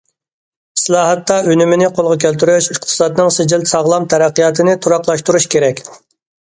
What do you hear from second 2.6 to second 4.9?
ئىقتىسادنىڭ سىجىل ساغلام تەرەققىياتىنى